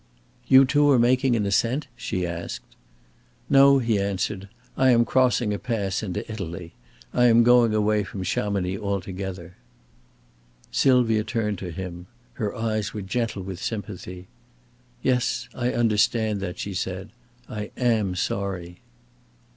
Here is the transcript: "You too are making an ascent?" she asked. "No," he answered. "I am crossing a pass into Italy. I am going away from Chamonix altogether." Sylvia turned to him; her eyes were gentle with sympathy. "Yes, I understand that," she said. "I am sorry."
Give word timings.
"You 0.47 0.65
too 0.65 0.89
are 0.89 0.97
making 0.97 1.35
an 1.35 1.45
ascent?" 1.45 1.85
she 1.95 2.25
asked. 2.25 2.75
"No," 3.51 3.77
he 3.77 3.99
answered. 3.99 4.49
"I 4.75 4.89
am 4.89 5.05
crossing 5.05 5.53
a 5.53 5.59
pass 5.59 6.01
into 6.01 6.27
Italy. 6.31 6.73
I 7.13 7.25
am 7.25 7.43
going 7.43 7.75
away 7.75 8.03
from 8.03 8.23
Chamonix 8.23 8.79
altogether." 8.79 9.57
Sylvia 10.71 11.23
turned 11.23 11.59
to 11.59 11.69
him; 11.69 12.07
her 12.41 12.55
eyes 12.55 12.95
were 12.95 13.03
gentle 13.03 13.43
with 13.43 13.61
sympathy. 13.61 14.25
"Yes, 15.03 15.47
I 15.53 15.71
understand 15.71 16.39
that," 16.39 16.57
she 16.57 16.73
said. 16.73 17.11
"I 17.47 17.69
am 17.77 18.15
sorry." 18.15 18.79